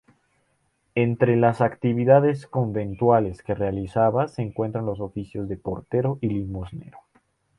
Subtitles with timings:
[0.95, 6.97] Entre las actividades conventuales que realizaba se encuentran los oficios de portero y limosnero.